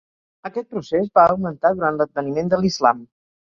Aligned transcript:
Aquest 0.49 0.65
procés 0.71 1.11
va 1.19 1.27
augmentar 1.35 1.73
durant 1.77 2.01
l'adveniment 2.01 2.53
de 2.57 2.63
l'islam. 2.65 3.07